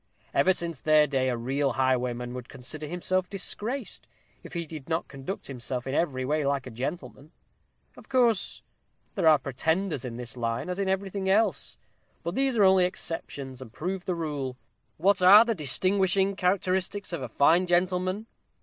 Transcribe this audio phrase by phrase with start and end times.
[0.33, 4.07] Ever since their day a real highwayman would consider himself disgraced,
[4.41, 7.31] if he did not conduct himself in every way like a gentleman.
[7.95, 8.63] Of course,
[9.13, 11.77] there are pretenders in this line, as in everything else.
[12.23, 14.57] But these are only exceptions, and prove the rule.
[14.97, 18.25] What are the distinguishing characteristics of a fine gentleman?